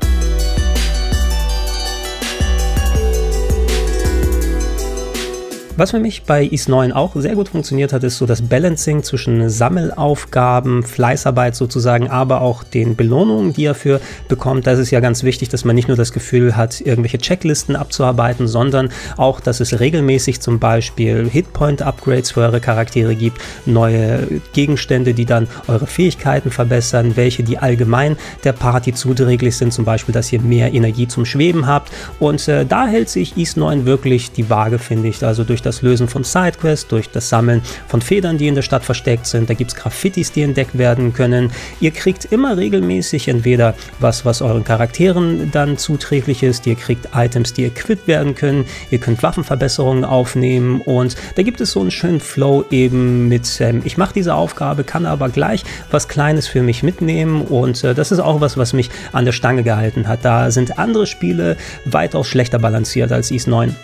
Was 5.77 5.91
für 5.91 6.00
mich 6.00 6.24
bei 6.24 6.48
East 6.50 6.70
9 6.70 6.94
auch 6.94 7.17
sehr 7.17 7.36
gut 7.36 7.50
funktioniert 7.50 7.91
hat, 7.91 8.01
ist 8.05 8.17
so 8.17 8.25
das 8.25 8.41
Balancing 8.41 9.03
zwischen 9.03 9.50
Sammelaufgaben, 9.50 10.84
Fleißarbeit 10.84 11.53
sozusagen, 11.53 12.08
aber 12.10 12.39
auch 12.39 12.63
den 12.63 12.96
Belohnungen, 12.96 13.51
die 13.51 13.65
er 13.65 13.75
für 13.75 14.00
bekommt. 14.29 14.67
Da 14.67 14.72
ist 14.72 14.91
ja 14.91 15.01
ganz 15.01 15.24
wichtig, 15.24 15.50
dass 15.50 15.65
man 15.65 15.75
nicht 15.75 15.89
nur 15.89 15.98
das 15.98 16.13
Gefühl 16.13 16.55
hat, 16.55 16.79
irgendwelche 16.79 17.17
Checklisten 17.17 17.75
abzuarbeiten, 17.75 18.48
sondern 18.48 18.88
auch, 19.17 19.41
dass 19.41 19.60
es 19.60 19.77
regelmäßig 19.77 20.39
zum 20.39 20.60
Beispiel 20.60 21.29
Hitpoint-Upgrades 21.29 22.32
für 22.32 22.39
eure 22.39 22.62
Charaktere 22.62 23.13
gibt, 23.13 23.41
neue 23.65 24.27
Gegenstände, 24.53 25.13
die 25.13 25.25
dann 25.25 25.46
eure 25.67 25.88
Fähigkeiten 25.88 26.51
verbessern, 26.51 27.17
welche 27.17 27.44
die 27.44 27.58
allgemein 27.58 28.15
der 28.46 28.53
Party 28.53 28.94
zuträglich 28.94 29.58
sind, 29.58 29.74
zum 29.74 29.84
Beispiel, 29.84 30.13
dass 30.13 30.32
ihr 30.32 30.39
mehr 30.39 30.74
Energie 30.74 31.10
zum 31.10 31.25
Schweben 31.25 31.67
habt. 31.67 31.91
Und 32.22 32.48
äh, 32.48 32.65
da 32.65 32.88
hält 32.88 33.10
sich 33.10 33.36
East 33.36 33.58
9 33.58 33.86
wirklich 33.86 34.32
die 34.32 34.50
Waage, 34.50 34.79
finde 34.79 35.10
ich. 35.10 35.22
Also 35.22 35.44
durch 35.44 35.64
das 35.65 35.81
Lösen 35.81 36.07
von 36.07 36.24
Sidequests, 36.24 36.88
durch 36.88 37.10
das 37.10 37.29
Sammeln 37.29 37.62
von 37.88 38.01
Federn, 38.01 38.38
die 38.38 38.48
in 38.48 38.55
der 38.55 38.62
Stadt 38.62 38.84
versteckt 38.84 39.25
sind. 39.25 39.50
Da 39.50 39.53
gibt 39.53 39.72
es 39.72 39.77
Graffitis, 39.77 40.31
die 40.31 40.43
entdeckt 40.43 40.77
werden 40.77 41.13
können. 41.13 41.51
Ihr 41.79 41.91
kriegt 41.91 42.25
immer 42.25 42.57
regelmäßig 42.57 43.27
entweder 43.27 43.75
was, 44.00 44.25
was 44.25 44.41
euren 44.41 44.63
Charakteren 44.63 45.51
dann 45.51 45.77
zuträglich 45.77 46.43
ist. 46.43 46.67
Ihr 46.67 46.75
kriegt 46.75 47.10
Items, 47.13 47.53
die 47.53 47.65
equipped 47.65 48.07
werden 48.07 48.36
können. 48.36 48.65
Ihr 48.91 49.00
könnt 49.00 49.24
Waffenverbesserungen 49.24 50.05
aufnehmen. 50.05 50.81
Und 50.81 51.15
da 51.36 51.43
gibt 51.43 51.62
es 51.62 51.72
so 51.72 51.81
einen 51.81 51.91
schönen 51.91 52.19
Flow 52.19 52.65
eben 52.69 53.27
mit, 53.27 53.60
ähm, 53.62 53.81
ich 53.84 53.98
mache 53.98 54.13
diese 54.13 54.36
Aufgabe, 54.36 54.84
kann 54.84 55.05
aber 55.05 55.29
gleich 55.29 55.63
was 55.91 56.07
Kleines 56.07 56.48
für 56.48 56.62
mich 56.62 56.84
mitnehmen. 56.84 57.41
Und 57.41 57.84
äh, 57.84 57.93
das 57.93 58.12
ist 58.12 58.19
auch 58.19 58.41
was, 58.41 58.57
was 58.57 58.74
mich 58.74 58.89
an 59.12 59.25
der 59.25 59.31
Stange 59.31 59.63
gehalten 59.63 60.07
hat. 60.07 60.24
Da 60.24 60.51
sind 60.51 60.77
andere 60.77 61.07
Spiele 61.07 61.57
weitaus 61.86 62.27
schlechter 62.27 62.60
balanciert 62.60 63.12
als 63.12 63.31
East 63.31 63.48
9. 63.48 63.75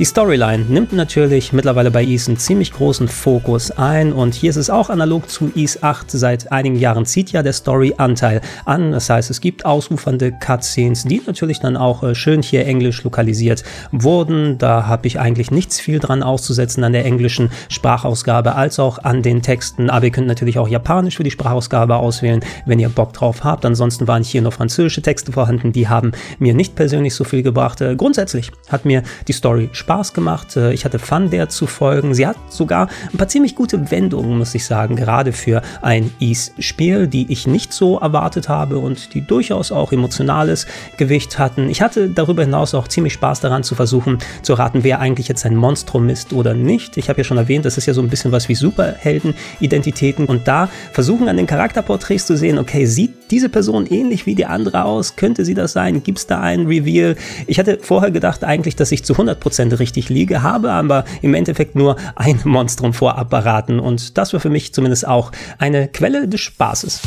Die 0.00 0.06
Storyline 0.06 0.64
nimmt 0.66 0.94
natürlich 0.94 1.52
mittlerweile 1.52 1.90
bei 1.90 2.02
Ease 2.02 2.30
einen 2.30 2.38
ziemlich 2.38 2.72
großen 2.72 3.06
Fokus 3.06 3.70
ein 3.70 4.14
und 4.14 4.32
hier 4.32 4.48
ist 4.48 4.56
es 4.56 4.70
auch 4.70 4.88
analog 4.88 5.28
zu 5.28 5.52
Ease 5.54 5.82
8. 5.82 6.10
Seit 6.10 6.50
einigen 6.50 6.76
Jahren 6.76 7.04
zieht 7.04 7.32
ja 7.32 7.42
der 7.42 7.52
Story-Anteil 7.52 8.40
an. 8.64 8.92
Das 8.92 9.10
heißt, 9.10 9.28
es 9.28 9.42
gibt 9.42 9.66
ausufernde 9.66 10.32
Cutscenes, 10.32 11.04
die 11.04 11.20
natürlich 11.26 11.60
dann 11.60 11.76
auch 11.76 12.02
äh, 12.02 12.14
schön 12.14 12.40
hier 12.40 12.64
englisch 12.64 13.04
lokalisiert 13.04 13.62
wurden. 13.92 14.56
Da 14.56 14.86
habe 14.86 15.06
ich 15.06 15.20
eigentlich 15.20 15.50
nichts 15.50 15.78
viel 15.78 15.98
dran 15.98 16.22
auszusetzen 16.22 16.82
an 16.82 16.94
der 16.94 17.04
englischen 17.04 17.50
Sprachausgabe 17.68 18.54
als 18.54 18.78
auch 18.78 19.00
an 19.04 19.22
den 19.22 19.42
Texten. 19.42 19.90
Aber 19.90 20.06
ihr 20.06 20.12
könnt 20.12 20.28
natürlich 20.28 20.58
auch 20.58 20.68
Japanisch 20.68 21.18
für 21.18 21.24
die 21.24 21.30
Sprachausgabe 21.30 21.96
auswählen, 21.96 22.40
wenn 22.64 22.78
ihr 22.78 22.88
Bock 22.88 23.12
drauf 23.12 23.44
habt. 23.44 23.66
Ansonsten 23.66 24.08
waren 24.08 24.22
hier 24.22 24.40
nur 24.40 24.52
französische 24.52 25.02
Texte 25.02 25.30
vorhanden. 25.30 25.72
Die 25.72 25.88
haben 25.88 26.12
mir 26.38 26.54
nicht 26.54 26.74
persönlich 26.74 27.14
so 27.14 27.24
viel 27.24 27.42
gebracht. 27.42 27.82
Äh, 27.82 27.96
grundsätzlich 27.96 28.50
hat 28.70 28.86
mir 28.86 29.02
die 29.28 29.34
Story 29.34 29.68
Spaß 29.72 29.89
Spaß 29.90 30.12
gemacht. 30.12 30.56
Äh, 30.56 30.72
ich 30.72 30.84
hatte 30.84 31.00
Fun, 31.00 31.30
der 31.30 31.48
zu 31.48 31.66
folgen. 31.66 32.14
Sie 32.14 32.24
hat 32.24 32.36
sogar 32.48 32.86
ein 33.12 33.18
paar 33.18 33.26
ziemlich 33.26 33.56
gute 33.56 33.90
Wendungen, 33.90 34.38
muss 34.38 34.54
ich 34.54 34.64
sagen, 34.64 34.94
gerade 34.94 35.32
für 35.32 35.62
ein 35.82 36.12
Ease-Spiel, 36.20 37.08
die 37.08 37.26
ich 37.32 37.48
nicht 37.48 37.72
so 37.72 37.98
erwartet 37.98 38.48
habe 38.48 38.78
und 38.78 39.14
die 39.14 39.20
durchaus 39.20 39.72
auch 39.72 39.90
emotionales 39.90 40.68
Gewicht 40.96 41.40
hatten. 41.40 41.68
Ich 41.68 41.82
hatte 41.82 42.08
darüber 42.08 42.42
hinaus 42.42 42.72
auch 42.74 42.86
ziemlich 42.86 43.14
Spaß 43.14 43.40
daran 43.40 43.64
zu 43.64 43.74
versuchen, 43.74 44.18
zu 44.42 44.54
raten, 44.54 44.84
wer 44.84 45.00
eigentlich 45.00 45.26
jetzt 45.26 45.44
ein 45.44 45.56
Monstrum 45.56 46.08
ist 46.08 46.32
oder 46.32 46.54
nicht. 46.54 46.96
Ich 46.96 47.08
habe 47.08 47.18
ja 47.18 47.24
schon 47.24 47.38
erwähnt, 47.38 47.64
das 47.64 47.76
ist 47.76 47.86
ja 47.86 47.92
so 47.92 48.00
ein 48.00 48.08
bisschen 48.08 48.30
was 48.30 48.48
wie 48.48 48.54
Superhelden-Identitäten 48.54 50.26
und 50.26 50.46
da 50.46 50.68
versuchen 50.92 51.28
an 51.28 51.36
den 51.36 51.48
Charakterporträts 51.48 52.26
zu 52.26 52.36
sehen, 52.36 52.60
okay, 52.60 52.86
sieht 52.86 53.19
diese 53.30 53.48
Person 53.48 53.86
ähnlich 53.86 54.26
wie 54.26 54.34
die 54.34 54.46
andere 54.46 54.84
aus? 54.84 55.16
Könnte 55.16 55.44
sie 55.44 55.54
das 55.54 55.72
sein? 55.72 56.02
Gibt 56.02 56.18
es 56.18 56.26
da 56.26 56.40
einen 56.40 56.66
Reveal? 56.66 57.16
Ich 57.46 57.58
hatte 57.58 57.78
vorher 57.80 58.10
gedacht 58.10 58.44
eigentlich, 58.44 58.76
dass 58.76 58.92
ich 58.92 59.04
zu 59.04 59.14
100% 59.14 59.78
richtig 59.78 60.08
liege, 60.08 60.42
habe 60.42 60.72
aber 60.72 61.04
im 61.22 61.34
Endeffekt 61.34 61.74
nur 61.74 61.96
ein 62.16 62.40
Monstrum 62.44 62.92
vorab 62.92 63.30
beraten 63.30 63.80
und 63.80 64.18
das 64.18 64.32
war 64.32 64.40
für 64.40 64.50
mich 64.50 64.74
zumindest 64.74 65.06
auch 65.06 65.32
eine 65.58 65.88
Quelle 65.88 66.28
des 66.28 66.40
Spaßes. 66.40 67.00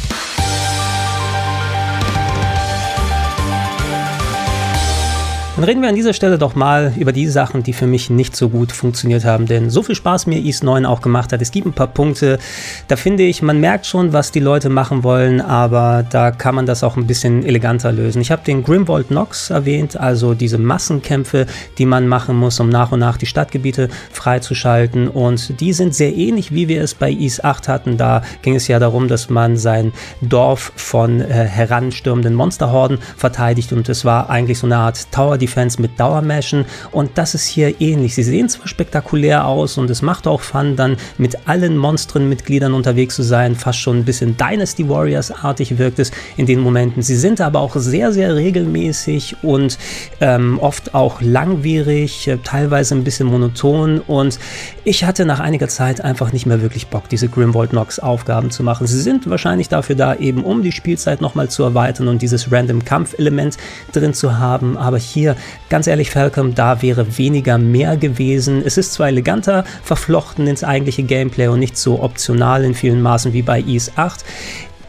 Dann 5.55 5.65
reden 5.65 5.83
wir 5.83 5.89
an 5.89 5.95
dieser 5.95 6.13
Stelle 6.13 6.39
doch 6.39 6.55
mal 6.55 6.93
über 6.97 7.11
die 7.11 7.27
Sachen, 7.27 7.61
die 7.61 7.73
für 7.73 7.85
mich 7.85 8.09
nicht 8.09 8.35
so 8.35 8.49
gut 8.49 8.71
funktioniert 8.71 9.23
haben, 9.23 9.45
denn 9.45 9.69
so 9.69 9.83
viel 9.83 9.93
Spaß 9.93 10.25
mir 10.25 10.39
East 10.39 10.63
9 10.63 10.83
auch 10.83 10.99
gemacht 10.99 11.31
hat. 11.31 11.43
Es 11.43 11.51
gibt 11.51 11.67
ein 11.67 11.73
paar 11.73 11.85
Punkte, 11.85 12.39
da 12.87 12.95
finde 12.95 13.21
ich, 13.21 13.43
man 13.43 13.59
merkt 13.59 13.85
schon, 13.85 14.13
was 14.13 14.31
die 14.31 14.39
Leute 14.39 14.69
machen 14.69 15.03
wollen, 15.03 15.41
aber 15.41 16.03
da 16.09 16.31
kann 16.31 16.55
man 16.55 16.65
das 16.65 16.83
auch 16.83 16.97
ein 16.97 17.05
bisschen 17.05 17.45
eleganter 17.45 17.91
lösen. 17.91 18.19
Ich 18.19 18.31
habe 18.31 18.43
den 18.43 18.63
Grimwald 18.63 19.11
Nox 19.11 19.51
erwähnt, 19.51 19.95
also 19.95 20.33
diese 20.33 20.57
Massenkämpfe, 20.57 21.45
die 21.77 21.85
man 21.85 22.07
machen 22.07 22.35
muss, 22.35 22.59
um 22.59 22.69
nach 22.69 22.91
und 22.91 23.01
nach 23.01 23.17
die 23.17 23.27
Stadtgebiete 23.27 23.89
freizuschalten 24.11 25.07
und 25.07 25.59
die 25.59 25.73
sind 25.73 25.93
sehr 25.93 26.15
ähnlich, 26.15 26.51
wie 26.51 26.67
wir 26.67 26.81
es 26.81 26.95
bei 26.95 27.11
East 27.11 27.45
8 27.45 27.67
hatten. 27.67 27.97
Da 27.97 28.23
ging 28.41 28.55
es 28.55 28.67
ja 28.67 28.79
darum, 28.79 29.07
dass 29.07 29.29
man 29.29 29.57
sein 29.57 29.93
Dorf 30.19 30.71
von 30.75 31.21
äh, 31.21 31.25
heranstürmenden 31.25 32.33
Monsterhorden 32.33 32.97
verteidigt 33.17 33.71
und 33.71 33.87
es 33.87 34.03
war 34.03 34.31
eigentlich 34.31 34.57
so 34.57 34.65
eine 34.65 34.77
Art 34.77 35.11
Tower 35.11 35.37
Defense 35.43 35.81
mit 35.81 35.99
Dauermashen 35.99 36.65
und 36.91 37.11
das 37.15 37.35
ist 37.35 37.45
hier 37.45 37.81
ähnlich. 37.81 38.15
Sie 38.15 38.23
sehen 38.23 38.47
zwar 38.47 38.67
spektakulär 38.67 39.45
aus 39.45 39.77
und 39.77 39.89
es 39.89 40.01
macht 40.01 40.25
auch 40.25 40.41
Fun, 40.41 40.75
dann 40.75 40.97
mit 41.17 41.47
allen 41.47 41.77
Monstrenmitgliedern 41.77 42.73
unterwegs 42.73 43.15
zu 43.15 43.23
sein, 43.23 43.55
fast 43.55 43.79
schon 43.79 43.97
ein 43.97 44.05
bisschen 44.05 44.37
Dynasty 44.37 44.87
Warriors 44.87 45.31
artig 45.31 45.77
wirkt 45.77 45.99
es 45.99 46.11
in 46.37 46.45
den 46.45 46.59
Momenten. 46.59 47.01
Sie 47.01 47.17
sind 47.17 47.41
aber 47.41 47.59
auch 47.59 47.75
sehr, 47.75 48.13
sehr 48.13 48.35
regelmäßig 48.35 49.37
und 49.41 49.77
ähm, 50.21 50.59
oft 50.59 50.95
auch 50.95 51.21
langwierig, 51.21 52.27
äh, 52.27 52.37
teilweise 52.43 52.95
ein 52.95 53.03
bisschen 53.03 53.27
monoton 53.27 53.99
und 53.99 54.39
ich 54.85 55.03
hatte 55.03 55.25
nach 55.25 55.39
einiger 55.39 55.67
Zeit 55.67 56.01
einfach 56.01 56.31
nicht 56.31 56.45
mehr 56.45 56.61
wirklich 56.61 56.87
Bock, 56.87 57.09
diese 57.09 57.27
Grimwald 57.27 57.73
Nox 57.73 57.99
Aufgaben 57.99 58.49
zu 58.49 58.63
machen. 58.63 58.87
Sie 58.87 59.01
sind 59.01 59.29
wahrscheinlich 59.29 59.69
dafür 59.69 59.95
da, 59.95 60.15
eben 60.15 60.43
um 60.43 60.63
die 60.63 60.71
Spielzeit 60.71 61.21
nochmal 61.21 61.49
zu 61.49 61.63
erweitern 61.63 62.07
und 62.07 62.21
dieses 62.21 62.51
Random 62.51 62.85
Kampfelement 62.85 63.57
drin 63.91 64.13
zu 64.13 64.37
haben, 64.37 64.77
aber 64.77 64.97
hier 64.97 65.32
ganz 65.69 65.87
ehrlich, 65.87 66.11
Falcom, 66.11 66.55
da 66.55 66.81
wäre 66.81 67.17
weniger 67.17 67.57
mehr 67.57 67.97
gewesen. 67.97 68.61
Es 68.65 68.77
ist 68.77 68.93
zwar 68.93 69.07
eleganter 69.07 69.63
verflochten 69.83 70.47
ins 70.47 70.63
eigentliche 70.63 71.03
Gameplay 71.03 71.47
und 71.47 71.59
nicht 71.59 71.77
so 71.77 72.01
optional 72.01 72.63
in 72.63 72.73
vielen 72.73 73.01
Maßen 73.01 73.33
wie 73.33 73.41
bei 73.41 73.61
Ease 73.61 73.91
8. 73.95 74.23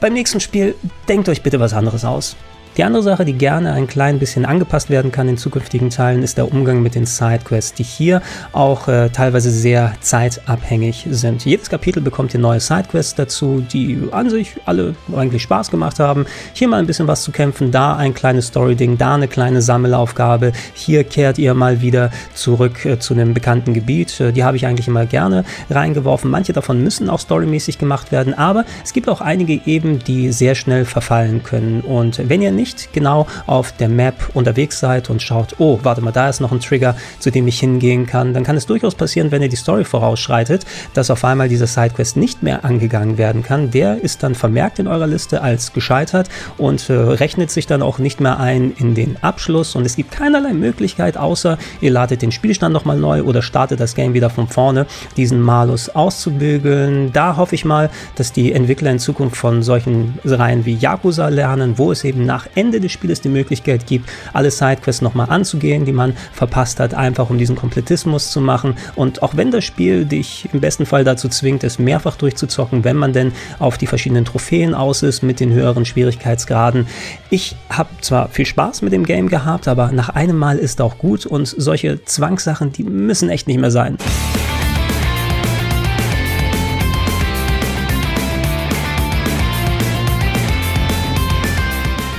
Beim 0.00 0.12
nächsten 0.12 0.40
Spiel 0.40 0.74
denkt 1.08 1.28
euch 1.28 1.42
bitte 1.42 1.60
was 1.60 1.72
anderes 1.72 2.04
aus. 2.04 2.36
Die 2.76 2.82
andere 2.82 3.04
Sache, 3.04 3.24
die 3.24 3.34
gerne 3.34 3.72
ein 3.72 3.86
klein 3.86 4.18
bisschen 4.18 4.44
angepasst 4.44 4.90
werden 4.90 5.12
kann 5.12 5.28
in 5.28 5.36
zukünftigen 5.36 5.90
Teilen, 5.90 6.24
ist 6.24 6.38
der 6.38 6.50
Umgang 6.50 6.82
mit 6.82 6.96
den 6.96 7.06
Sidequests, 7.06 7.74
die 7.74 7.84
hier 7.84 8.20
auch 8.50 8.88
äh, 8.88 9.10
teilweise 9.10 9.50
sehr 9.50 9.92
zeitabhängig 10.00 11.06
sind. 11.08 11.44
Jedes 11.44 11.70
Kapitel 11.70 12.00
bekommt 12.00 12.32
hier 12.32 12.40
neue 12.40 12.58
Sidequests 12.58 13.14
dazu, 13.14 13.64
die 13.72 14.08
an 14.10 14.28
sich 14.28 14.56
alle 14.64 14.96
eigentlich 15.14 15.42
Spaß 15.42 15.70
gemacht 15.70 16.00
haben. 16.00 16.26
Hier 16.52 16.66
mal 16.66 16.78
ein 16.78 16.86
bisschen 16.86 17.06
was 17.06 17.22
zu 17.22 17.30
kämpfen, 17.30 17.70
da 17.70 17.94
ein 17.96 18.12
kleines 18.12 18.48
Story-Ding, 18.48 18.98
da 18.98 19.14
eine 19.14 19.28
kleine 19.28 19.62
Sammelaufgabe. 19.62 20.50
Hier 20.72 21.04
kehrt 21.04 21.38
ihr 21.38 21.54
mal 21.54 21.80
wieder 21.80 22.10
zurück 22.34 22.84
äh, 22.84 22.98
zu 22.98 23.14
einem 23.14 23.34
bekannten 23.34 23.72
Gebiet. 23.72 24.18
Äh, 24.18 24.32
die 24.32 24.42
habe 24.42 24.56
ich 24.56 24.66
eigentlich 24.66 24.88
immer 24.88 25.06
gerne 25.06 25.44
reingeworfen. 25.70 26.28
Manche 26.28 26.52
davon 26.52 26.82
müssen 26.82 27.08
auch 27.08 27.20
storymäßig 27.20 27.78
gemacht 27.78 28.10
werden, 28.10 28.34
aber 28.34 28.64
es 28.82 28.92
gibt 28.92 29.08
auch 29.08 29.20
einige 29.20 29.60
eben, 29.64 30.00
die 30.00 30.32
sehr 30.32 30.56
schnell 30.56 30.84
verfallen 30.84 31.44
können. 31.44 31.80
Und 31.80 32.28
wenn 32.28 32.42
ihr 32.42 32.50
nicht 32.50 32.63
nicht 32.64 32.94
genau 32.94 33.26
auf 33.46 33.72
der 33.72 33.90
Map 33.90 34.30
unterwegs 34.32 34.80
seid 34.80 35.10
und 35.10 35.20
schaut, 35.20 35.56
oh, 35.58 35.80
warte 35.82 36.00
mal, 36.00 36.12
da 36.12 36.30
ist 36.30 36.40
noch 36.40 36.50
ein 36.50 36.60
Trigger, 36.60 36.96
zu 37.18 37.30
dem 37.30 37.46
ich 37.46 37.60
hingehen 37.60 38.06
kann, 38.06 38.32
dann 38.32 38.42
kann 38.42 38.56
es 38.56 38.64
durchaus 38.64 38.94
passieren, 38.94 39.30
wenn 39.30 39.42
ihr 39.42 39.50
die 39.50 39.56
Story 39.56 39.84
vorausschreitet, 39.84 40.64
dass 40.94 41.10
auf 41.10 41.24
einmal 41.24 41.50
dieser 41.50 41.66
Sidequest 41.66 42.16
nicht 42.16 42.42
mehr 42.42 42.64
angegangen 42.64 43.18
werden 43.18 43.42
kann. 43.42 43.70
Der 43.70 44.02
ist 44.02 44.22
dann 44.22 44.34
vermerkt 44.34 44.78
in 44.78 44.86
eurer 44.86 45.06
Liste 45.06 45.42
als 45.42 45.74
gescheitert 45.74 46.30
und 46.56 46.88
äh, 46.88 46.94
rechnet 46.94 47.50
sich 47.50 47.66
dann 47.66 47.82
auch 47.82 47.98
nicht 47.98 48.20
mehr 48.20 48.40
ein 48.40 48.72
in 48.78 48.94
den 48.94 49.22
Abschluss 49.22 49.76
und 49.76 49.84
es 49.84 49.96
gibt 49.96 50.10
keinerlei 50.10 50.54
Möglichkeit, 50.54 51.18
außer 51.18 51.58
ihr 51.82 51.90
ladet 51.90 52.22
den 52.22 52.32
Spielstand 52.32 52.72
nochmal 52.72 52.96
neu 52.96 53.24
oder 53.24 53.42
startet 53.42 53.78
das 53.78 53.94
Game 53.94 54.14
wieder 54.14 54.30
von 54.30 54.48
vorne, 54.48 54.86
diesen 55.18 55.42
Malus 55.42 55.90
auszubügeln. 55.90 57.12
Da 57.12 57.36
hoffe 57.36 57.54
ich 57.54 57.66
mal, 57.66 57.90
dass 58.14 58.32
die 58.32 58.54
Entwickler 58.54 58.90
in 58.90 58.98
Zukunft 58.98 59.36
von 59.36 59.62
solchen 59.62 60.18
Reihen 60.24 60.64
wie 60.64 60.74
Yakuza 60.74 61.28
lernen, 61.28 61.74
wo 61.76 61.92
es 61.92 62.04
eben 62.04 62.24
nach 62.24 62.46
Ende 62.54 62.80
des 62.80 62.92
Spieles 62.92 63.20
die 63.20 63.28
Möglichkeit 63.28 63.86
gibt, 63.86 64.08
alle 64.32 64.50
Sidequests 64.50 65.02
nochmal 65.02 65.30
anzugehen, 65.30 65.84
die 65.84 65.92
man 65.92 66.14
verpasst 66.32 66.80
hat, 66.80 66.94
einfach 66.94 67.30
um 67.30 67.38
diesen 67.38 67.56
Komplettismus 67.56 68.30
zu 68.30 68.40
machen. 68.40 68.74
Und 68.94 69.22
auch 69.22 69.36
wenn 69.36 69.50
das 69.50 69.64
Spiel 69.64 70.04
dich 70.04 70.48
im 70.52 70.60
besten 70.60 70.86
Fall 70.86 71.04
dazu 71.04 71.28
zwingt, 71.28 71.64
es 71.64 71.78
mehrfach 71.78 72.16
durchzuzocken, 72.16 72.84
wenn 72.84 72.96
man 72.96 73.12
denn 73.12 73.32
auf 73.58 73.78
die 73.78 73.86
verschiedenen 73.86 74.24
Trophäen 74.24 74.74
aus 74.74 75.02
ist 75.02 75.22
mit 75.22 75.40
den 75.40 75.52
höheren 75.52 75.84
Schwierigkeitsgraden. 75.84 76.86
Ich 77.30 77.56
habe 77.68 77.90
zwar 78.00 78.28
viel 78.28 78.46
Spaß 78.46 78.82
mit 78.82 78.92
dem 78.92 79.04
Game 79.04 79.28
gehabt, 79.28 79.68
aber 79.68 79.92
nach 79.92 80.10
einem 80.10 80.38
Mal 80.38 80.58
ist 80.58 80.80
auch 80.80 80.98
gut 80.98 81.26
und 81.26 81.46
solche 81.46 82.04
Zwangssachen, 82.04 82.72
die 82.72 82.84
müssen 82.84 83.28
echt 83.28 83.46
nicht 83.46 83.60
mehr 83.60 83.70
sein. 83.70 83.98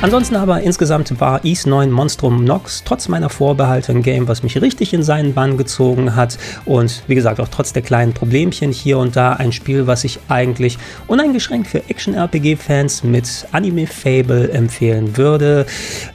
Ansonsten 0.05 0.35
aber 0.35 0.61
insgesamt 0.61 1.19
war 1.19 1.43
East 1.45 1.65
9 1.65 1.89
Monstrum 1.89 2.43
Nox 2.43 2.83
trotz 2.85 3.07
meiner 3.07 3.31
Vorbehalte 3.31 3.91
ein 3.91 4.03
Game, 4.03 4.27
was 4.27 4.43
mich 4.43 4.61
richtig 4.61 4.93
in 4.93 5.01
seinen 5.01 5.33
Bann 5.33 5.57
gezogen 5.57 6.15
hat 6.15 6.37
und 6.65 7.01
wie 7.07 7.15
gesagt 7.15 7.39
auch 7.39 7.47
trotz 7.47 7.73
der 7.73 7.81
kleinen 7.81 8.13
Problemchen 8.13 8.71
hier 8.71 8.99
und 8.99 9.15
da 9.15 9.33
ein 9.33 9.51
Spiel, 9.51 9.87
was 9.87 10.03
ich 10.03 10.19
eigentlich 10.29 10.77
uneingeschränkt 11.07 11.65
für 11.65 11.89
Action-RPG-Fans 11.89 13.03
mit 13.03 13.47
Anime-Fable 13.51 14.51
empfehlen 14.51 15.17
würde. 15.17 15.65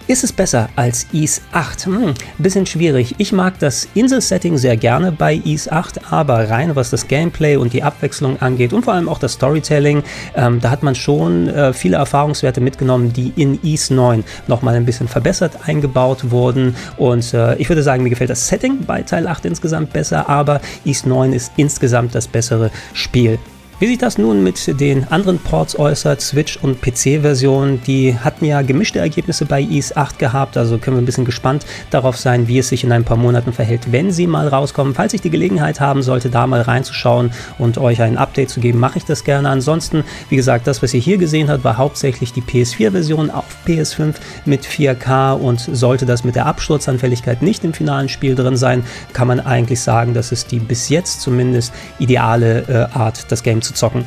Ist 0.06 0.22
es 0.22 0.32
besser 0.32 0.68
als 0.76 1.08
Ease 1.12 1.40
8? 1.50 1.86
Hm, 1.86 2.14
bisschen 2.38 2.66
schwierig. 2.66 3.16
Ich 3.18 3.32
mag 3.32 3.58
das 3.58 3.88
Insel-Setting 3.94 4.56
sehr 4.56 4.76
gerne 4.76 5.10
bei 5.10 5.42
Ease 5.44 5.72
8, 5.72 6.12
aber 6.12 6.48
rein 6.48 6.76
was 6.76 6.90
das 6.90 7.08
Gameplay 7.08 7.56
und 7.56 7.72
die 7.72 7.82
Abwechslung 7.82 8.40
angeht 8.40 8.72
und 8.72 8.84
vor 8.84 8.94
allem 8.94 9.08
auch 9.08 9.18
das 9.18 9.32
Storytelling, 9.32 10.04
ähm, 10.36 10.60
da 10.60 10.70
hat 10.70 10.84
man 10.84 10.94
schon 10.94 11.48
äh, 11.48 11.72
viele 11.72 11.96
Erfahrungswerte 11.96 12.60
mitgenommen, 12.60 13.12
die 13.12 13.32
in 13.34 13.58
Ease 13.64 13.79
9 13.88 14.24
nochmal 14.48 14.74
ein 14.74 14.84
bisschen 14.84 15.08
verbessert 15.08 15.52
eingebaut 15.66 16.30
wurden. 16.30 16.76
Und 16.98 17.32
äh, 17.32 17.54
ich 17.56 17.70
würde 17.70 17.82
sagen, 17.82 18.02
mir 18.02 18.10
gefällt 18.10 18.28
das 18.28 18.48
Setting 18.48 18.84
bei 18.84 19.00
Teil 19.02 19.26
8 19.26 19.46
insgesamt 19.46 19.94
besser, 19.94 20.28
aber 20.28 20.60
East 20.84 21.06
9 21.06 21.32
ist 21.32 21.52
insgesamt 21.56 22.14
das 22.14 22.28
bessere 22.28 22.70
Spiel. 22.92 23.38
Wie 23.80 23.86
sich 23.86 23.96
das 23.96 24.18
nun 24.18 24.42
mit 24.42 24.78
den 24.78 25.10
anderen 25.10 25.38
Ports 25.38 25.78
äußert, 25.78 26.20
Switch- 26.20 26.58
und 26.60 26.82
PC-Versionen, 26.82 27.80
die 27.86 28.14
hatten 28.14 28.44
ja 28.44 28.60
gemischte 28.60 28.98
Ergebnisse 28.98 29.46
bei 29.46 29.62
Ease 29.62 29.96
8 29.96 30.18
gehabt, 30.18 30.58
also 30.58 30.76
können 30.76 30.98
wir 30.98 31.00
ein 31.00 31.06
bisschen 31.06 31.24
gespannt 31.24 31.64
darauf 31.88 32.18
sein, 32.18 32.46
wie 32.46 32.58
es 32.58 32.68
sich 32.68 32.84
in 32.84 32.92
ein 32.92 33.04
paar 33.04 33.16
Monaten 33.16 33.54
verhält, 33.54 33.90
wenn 33.90 34.12
sie 34.12 34.26
mal 34.26 34.48
rauskommen. 34.48 34.92
Falls 34.92 35.14
ich 35.14 35.22
die 35.22 35.30
Gelegenheit 35.30 35.80
haben 35.80 36.02
sollte, 36.02 36.28
da 36.28 36.46
mal 36.46 36.60
reinzuschauen 36.60 37.30
und 37.56 37.78
euch 37.78 38.02
ein 38.02 38.18
Update 38.18 38.50
zu 38.50 38.60
geben, 38.60 38.78
mache 38.78 38.98
ich 38.98 39.06
das 39.06 39.24
gerne. 39.24 39.48
Ansonsten, 39.48 40.04
wie 40.28 40.36
gesagt, 40.36 40.66
das, 40.66 40.82
was 40.82 40.92
ihr 40.92 41.00
hier 41.00 41.16
gesehen 41.16 41.48
habt, 41.48 41.64
war 41.64 41.78
hauptsächlich 41.78 42.34
die 42.34 42.42
PS4-Version 42.42 43.30
auf 43.30 43.46
PS5 43.66 44.16
mit 44.44 44.66
4K 44.66 45.32
und 45.32 45.58
sollte 45.58 46.04
das 46.04 46.22
mit 46.22 46.34
der 46.34 46.44
Absturzanfälligkeit 46.44 47.40
nicht 47.40 47.64
im 47.64 47.72
finalen 47.72 48.10
Spiel 48.10 48.34
drin 48.34 48.58
sein, 48.58 48.84
kann 49.14 49.26
man 49.26 49.40
eigentlich 49.40 49.80
sagen, 49.80 50.12
dass 50.12 50.32
es 50.32 50.46
die 50.46 50.58
bis 50.58 50.90
jetzt 50.90 51.22
zumindest 51.22 51.72
ideale 51.98 52.90
äh, 52.92 52.94
Art, 52.94 53.32
das 53.32 53.42
Game 53.42 53.62
zu 53.62 53.69
zu 53.70 53.74
zocken. 53.74 54.06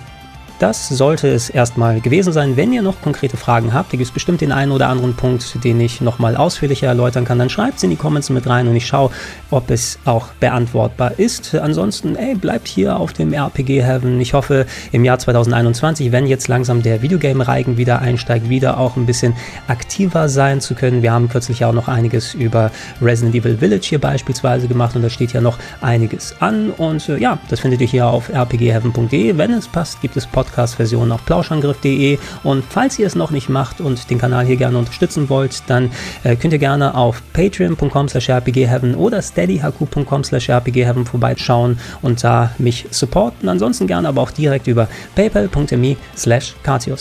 Das 0.63 0.87
sollte 0.87 1.27
es 1.27 1.49
erstmal 1.49 1.99
gewesen 1.99 2.31
sein. 2.31 2.55
Wenn 2.55 2.71
ihr 2.71 2.81
noch 2.81 3.01
konkrete 3.01 3.35
Fragen 3.35 3.73
habt, 3.73 3.91
da 3.91 3.97
gibt 3.97 4.07
es 4.07 4.13
bestimmt 4.13 4.39
den 4.39 4.53
einen 4.53 4.71
oder 4.71 4.87
anderen 4.87 5.13
Punkt, 5.13 5.61
den 5.61 5.81
ich 5.81 5.99
nochmal 5.99 6.37
ausführlicher 6.37 6.87
erläutern 6.87 7.25
kann, 7.25 7.37
dann 7.37 7.49
schreibt 7.49 7.79
es 7.79 7.83
in 7.83 7.89
die 7.89 7.97
Comments 7.97 8.29
mit 8.29 8.47
rein 8.47 8.69
und 8.69 8.75
ich 8.77 8.87
schaue, 8.87 9.11
ob 9.51 9.69
es 9.69 9.99
auch 10.05 10.27
beantwortbar 10.39 11.19
ist. 11.19 11.53
Ansonsten, 11.53 12.15
ey, 12.15 12.35
bleibt 12.35 12.69
hier 12.69 12.95
auf 12.95 13.11
dem 13.11 13.33
RPG 13.33 13.83
Heaven. 13.83 14.21
Ich 14.21 14.33
hoffe, 14.33 14.65
im 14.93 15.03
Jahr 15.03 15.19
2021, 15.19 16.13
wenn 16.13 16.27
jetzt 16.27 16.47
langsam 16.47 16.81
der 16.81 17.01
Videogame-Reigen 17.01 17.75
wieder 17.75 17.99
einsteigt, 17.99 18.47
wieder 18.47 18.77
auch 18.77 18.95
ein 18.95 19.05
bisschen 19.05 19.35
aktiver 19.67 20.29
sein 20.29 20.61
zu 20.61 20.75
können. 20.75 21.01
Wir 21.01 21.11
haben 21.11 21.27
kürzlich 21.27 21.65
auch 21.65 21.73
noch 21.73 21.89
einiges 21.89 22.35
über 22.35 22.71
Resident 23.01 23.35
Evil 23.35 23.57
Village 23.57 23.87
hier 23.89 23.99
beispielsweise 23.99 24.69
gemacht 24.69 24.95
und 24.95 25.01
da 25.01 25.09
steht 25.09 25.33
ja 25.33 25.41
noch 25.41 25.57
einiges 25.81 26.33
an. 26.39 26.69
Und 26.69 27.09
äh, 27.09 27.17
ja, 27.17 27.37
das 27.49 27.59
findet 27.59 27.81
ihr 27.81 27.87
hier 27.87 28.07
auf 28.07 28.29
rpgheaven.de. 28.29 29.37
Wenn 29.37 29.51
es 29.51 29.67
passt, 29.67 29.99
gibt 29.99 30.15
es 30.15 30.25
Podcasts 30.25 30.52
Podcast-Version 30.53 31.11
auf 31.11 31.25
plauschangriff.de. 31.25 32.19
Und 32.43 32.63
falls 32.67 32.99
ihr 32.99 33.07
es 33.07 33.15
noch 33.15 33.31
nicht 33.31 33.49
macht 33.49 33.81
und 33.81 34.09
den 34.09 34.19
Kanal 34.19 34.45
hier 34.45 34.57
gerne 34.57 34.77
unterstützen 34.77 35.29
wollt, 35.29 35.63
dann 35.67 35.91
äh, 36.23 36.35
könnt 36.35 36.53
ihr 36.53 36.59
gerne 36.59 36.95
auf 36.95 37.21
patreon.com 37.33 38.09
slash 38.09 38.29
rpgheaven 38.29 38.95
oder 38.95 39.21
steadyhq.com 39.21 40.23
slash 40.23 40.49
rpgheaven 40.49 41.05
vorbeischauen 41.05 41.79
und 42.01 42.23
da 42.23 42.51
mich 42.57 42.85
supporten. 42.91 43.49
Ansonsten 43.49 43.87
gerne 43.87 44.07
aber 44.07 44.21
auch 44.21 44.31
direkt 44.31 44.67
über 44.67 44.87
paypal.me 45.15 45.97
slash 46.15 46.55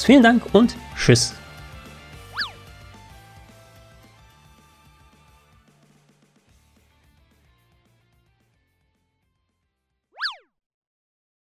Vielen 0.04 0.22
Dank 0.22 0.42
und 0.52 0.76
tschüss. 0.96 1.41